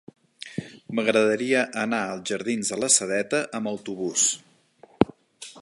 M'agradaria 0.99 1.61
anar 1.83 2.01
als 2.05 2.31
jardins 2.33 2.73
de 2.73 2.81
la 2.85 2.91
Sedeta 2.97 3.45
amb 3.61 3.73
autobús. 3.77 4.29